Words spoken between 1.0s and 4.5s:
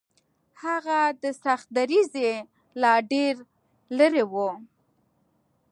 د سختدریځۍ لا ډېر لرې و.